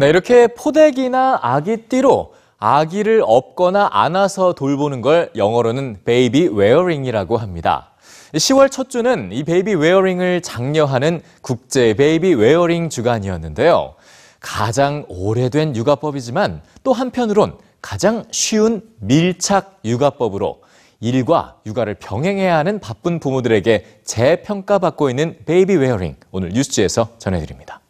네, 0.00 0.08
이렇게 0.08 0.46
포대기나 0.46 1.40
아기띠로 1.42 2.32
아기를 2.58 3.20
업거나 3.26 3.88
안아서 3.90 4.52
돌보는 4.52 5.00
걸 5.00 5.32
영어로는 5.34 6.02
baby 6.04 6.50
wearing이라고 6.52 7.36
합니다. 7.36 7.90
10월 8.32 8.70
첫 8.70 8.90
주는 8.90 9.30
이 9.32 9.42
baby 9.42 9.74
wearing을 9.74 10.42
장려하는 10.42 11.20
국제 11.42 11.94
baby 11.94 12.34
wearing 12.34 12.90
주간이었는데요. 12.90 13.96
가장 14.38 15.04
오래된 15.08 15.74
육아법이지만 15.74 16.62
또 16.84 16.92
한편으론 16.92 17.58
가장 17.82 18.22
쉬운 18.30 18.82
밀착 19.00 19.80
육아법으로 19.84 20.60
일과 21.00 21.56
육아를 21.66 21.94
병행해야 21.94 22.56
하는 22.56 22.78
바쁜 22.78 23.18
부모들에게 23.18 24.02
재평가받고 24.04 25.10
있는 25.10 25.38
baby 25.44 25.74
wearing 25.74 26.14
오늘 26.30 26.50
뉴스G에서 26.50 27.16
전해드립니다. 27.18 27.80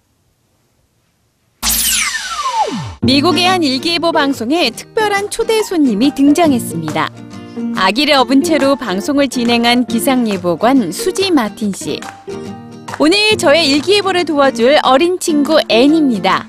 미국의 3.08 3.46
한 3.46 3.62
일기예보 3.62 4.12
방송에 4.12 4.68
특별한 4.68 5.30
초대 5.30 5.62
손님이 5.62 6.14
등장했습니다. 6.14 7.08
아기를 7.74 8.12
업은 8.12 8.42
채로 8.42 8.76
방송을 8.76 9.28
진행한 9.28 9.86
기상예보관 9.86 10.92
수지 10.92 11.30
마틴 11.30 11.72
씨. 11.72 11.98
오늘 12.98 13.38
저의 13.38 13.66
일기예보를 13.70 14.26
도와줄 14.26 14.80
어린 14.82 15.18
친구 15.18 15.58
앤입니다. 15.70 16.48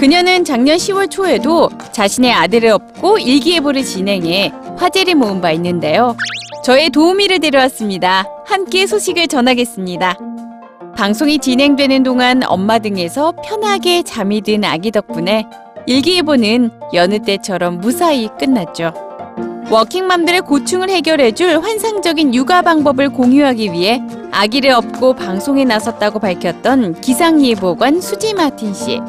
그녀는 0.00 0.44
작년 0.44 0.78
10월 0.78 1.08
초에도 1.08 1.70
자신의 1.92 2.32
아들을 2.32 2.70
업고 2.70 3.16
일기예보를 3.16 3.84
진행해 3.84 4.52
화제를 4.76 5.14
모은 5.14 5.40
바 5.40 5.52
있는데요. 5.52 6.16
저의 6.64 6.90
도우미를 6.90 7.38
데려왔습니다. 7.38 8.26
함께 8.46 8.88
소식을 8.88 9.28
전하겠습니다. 9.28 10.18
방송이 10.96 11.38
진행되는 11.38 12.04
동안 12.04 12.42
엄마 12.46 12.78
등에서 12.78 13.32
편하게 13.44 14.02
잠이 14.02 14.40
든 14.42 14.64
아기 14.64 14.90
덕분에 14.90 15.44
일기예보는 15.86 16.70
여느 16.94 17.18
때처럼 17.20 17.80
무사히 17.80 18.28
끝났죠. 18.38 18.92
워킹맘들의 19.70 20.42
고충을 20.42 20.88
해결해줄 20.90 21.60
환상적인 21.62 22.34
육아 22.34 22.62
방법을 22.62 23.08
공유하기 23.08 23.72
위해 23.72 24.00
아기를 24.30 24.70
업고 24.70 25.14
방송에 25.14 25.64
나섰다고 25.64 26.20
밝혔던 26.20 27.00
기상예보관 27.00 28.00
수지 28.00 28.32
마틴 28.34 28.72
씨. 28.72 29.00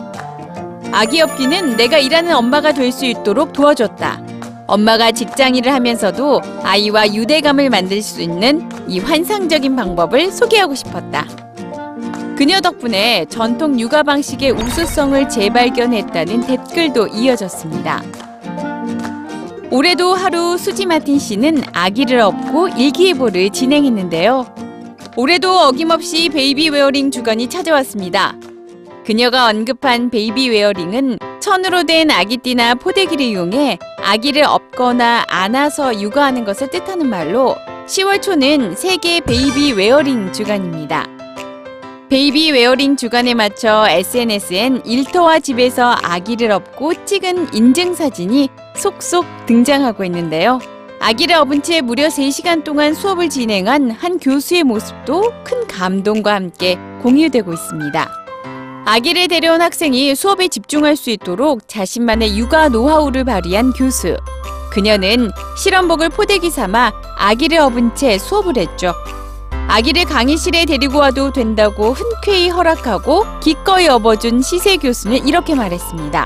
아기 0.91 1.22
업기는 1.22 1.75
내가 1.78 1.97
일하는 1.97 2.36
엄마가 2.36 2.72
될 2.72 2.91
수 2.91 3.06
있도록 3.06 3.53
도와줬다. 3.53 4.22
엄마가 4.67 5.11
직장 5.11 5.56
일을 5.56 5.72
하면서도 5.72 6.41
아이와 6.63 7.13
유대감을 7.13 7.69
만들 7.69 8.02
수 8.02 8.22
있는 8.22 8.67
이 8.88 9.00
환상적인 9.00 9.75
방법을 9.75 10.31
소개하고 10.31 10.73
싶었다. 10.73 11.45
그녀 12.36 12.59
덕분에 12.59 13.25
전통 13.30 13.80
육아 13.80 14.03
방식의 14.03 14.52
우수성을 14.52 15.30
재발견했다는 15.30 16.41
댓글도 16.41 17.08
이어졌습니다. 17.08 18.03
올해도 19.72 20.14
하루 20.14 20.58
수지 20.58 20.86
마틴 20.86 21.17
씨는 21.17 21.63
아기를 21.72 22.19
업고 22.19 22.67
일기예보를 22.67 23.52
진행했는데요. 23.52 24.53
올해도 25.16 25.50
어김없이 25.50 26.28
baby 26.28 26.70
wearing 26.70 27.09
주간이 27.09 27.47
찾아왔습니다. 27.47 28.36
그녀가 29.06 29.47
언급한 29.47 30.09
baby 30.09 30.50
wearing은 30.50 31.20
천으로 31.39 31.83
된 31.83 32.11
아기띠나 32.11 32.75
포대기를 32.75 33.25
이용해 33.25 33.80
아기를 34.03 34.44
업거나 34.44 35.23
안아서 35.30 36.02
육아하는 36.02 36.44
것을 36.44 36.69
뜻하는 36.69 37.08
말로 37.08 37.56
10월 37.88 38.22
초는 38.22 38.75
세계 38.75 39.22
baby 39.22 39.73
wearing 39.73 40.34
주간입니다. 40.33 41.15
baby 42.08 42.52
wearing 42.52 42.98
주간에 42.98 43.34
맞춰 43.34 43.88
SNS엔 43.90 44.85
일터와 44.85 45.40
집에서 45.40 45.96
아기를 46.03 46.52
업고 46.52 46.94
찍은 47.03 47.56
인증사진이 47.56 48.50
속속 48.75 49.25
등장하고 49.47 50.03
있는데요. 50.06 50.59
아기를 51.00 51.35
업은 51.35 51.63
채 51.63 51.81
무려 51.81 52.07
3시간 52.07 52.63
동안 52.63 52.94
수업을 52.94 53.30
진행한 53.30 53.90
한 53.90 54.19
교수의 54.19 54.63
모습도 54.66 55.34
큰 55.44 55.66
감동과 55.66 56.35
함께 56.35 56.78
공유되고 57.02 57.52
있습니다. 57.52 58.12
아기를 58.85 59.28
데려온 59.28 59.63
학생이 59.63 60.13
수업에 60.13 60.47
집중할 60.47 60.96
수 60.96 61.09
있도록 61.09 61.68
자신만의 61.68 62.38
육아 62.38 62.69
노하우를 62.69 63.24
발휘한 63.24 63.74
교수. 63.74 64.16
그녀는 64.72 65.31
실험복을 65.57 66.09
포대기 66.09 66.51
삼아 66.51 66.91
아기를 67.18 67.57
업은 67.57 67.96
채 67.96 68.19
수업을 68.19 68.57
했죠. 68.57 68.94
아기를 69.75 70.06
강의실에 70.06 70.63
데리고 70.63 71.00
와도 71.00 71.34
된다고 71.34 71.91
흔쾌히 71.91 72.47
허락하고 72.47 73.25
기꺼이 73.41 73.90
업어준 73.90 74.41
시세 74.41 74.78
교수는 74.78 75.28
이렇게 75.28 75.53
말했습니다. 75.53 76.25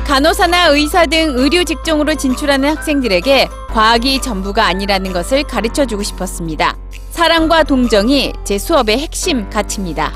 간호사나 0.00 0.68
의사 0.68 1.06
등 1.06 1.32
의료 1.34 1.64
직종으로 1.64 2.14
진출하는 2.14 2.76
학생들에게 2.76 3.48
과학이 3.72 4.20
전부가 4.20 4.66
아니라는 4.66 5.14
것을 5.14 5.44
가르쳐 5.44 5.86
주고 5.86 6.02
싶었습니다. 6.02 6.76
사랑과 7.10 7.62
동정이 7.62 8.34
제 8.44 8.58
수업의 8.58 8.98
핵심 8.98 9.48
가치입니다. 9.48 10.12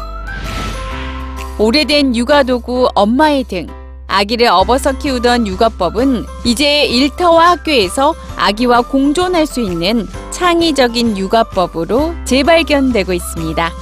오래된 1.59 2.15
육아도구 2.15 2.91
엄마의 2.95 3.45
등 3.45 3.67
아기를 4.09 4.47
업어서 4.49 4.93
키우던 4.93 5.47
육아법은 5.47 6.27
이제 6.45 6.85
일터와 6.85 7.53
학교에서 7.53 8.15
아기와 8.37 8.83
공존할 8.83 9.47
수 9.47 9.61
있는 9.61 10.07
창의적인 10.31 11.17
육아법으로 11.17 12.15
재발견되고 12.25 13.13
있습니다. 13.13 13.73